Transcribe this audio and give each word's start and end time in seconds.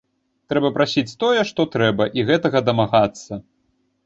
Трэба 0.53 0.71
прасіць 0.77 1.17
тое, 1.23 1.41
што 1.49 1.67
трэба 1.75 2.09
і 2.21 2.27
гэтага 2.31 2.63
дамагацца. 2.71 3.41